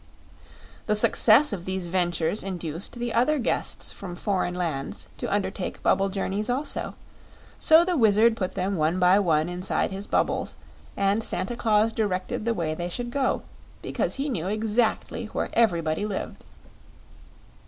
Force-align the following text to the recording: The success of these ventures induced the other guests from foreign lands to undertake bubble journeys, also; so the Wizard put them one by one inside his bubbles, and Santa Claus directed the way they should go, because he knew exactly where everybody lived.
The 0.87 0.95
success 0.95 1.53
of 1.53 1.65
these 1.65 1.85
ventures 1.85 2.41
induced 2.43 2.93
the 2.93 3.13
other 3.13 3.37
guests 3.37 3.91
from 3.91 4.15
foreign 4.15 4.55
lands 4.55 5.05
to 5.19 5.31
undertake 5.31 5.83
bubble 5.83 6.09
journeys, 6.09 6.49
also; 6.49 6.95
so 7.59 7.85
the 7.85 7.95
Wizard 7.95 8.35
put 8.35 8.55
them 8.55 8.77
one 8.77 8.97
by 8.97 9.19
one 9.19 9.47
inside 9.47 9.91
his 9.91 10.07
bubbles, 10.07 10.55
and 10.97 11.23
Santa 11.23 11.55
Claus 11.55 11.93
directed 11.93 12.45
the 12.45 12.55
way 12.55 12.73
they 12.73 12.89
should 12.89 13.11
go, 13.11 13.43
because 13.83 14.15
he 14.15 14.27
knew 14.27 14.47
exactly 14.47 15.27
where 15.27 15.51
everybody 15.53 16.03
lived. 16.07 16.43